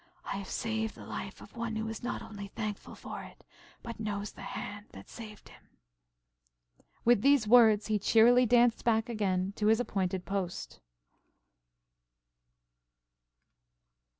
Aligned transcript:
I 0.25 0.37
have 0.37 0.49
saved 0.49 0.95
the 0.95 1.05
life 1.05 1.41
of 1.41 1.55
one 1.55 1.75
who 1.75 1.93
not 2.01 2.23
only 2.23 2.45
is 2.45 2.51
thankful 2.55 2.95
for 2.95 3.21
it, 3.21 3.43
but 3.83 3.99
knows 3.99 4.31
the 4.31 4.41
hand 4.41 4.87
that 4.93 5.07
saved 5.07 5.49
him." 5.49 5.69
With 7.05 7.21
these 7.21 7.47
words 7.47 7.85
he 7.85 7.99
cheerily 7.99 8.47
danced 8.47 8.83
back 8.83 9.09
again 9.09 9.53
to 9.57 9.67
his 9.67 9.79
appointed 9.79 10.25
post. 10.25 10.79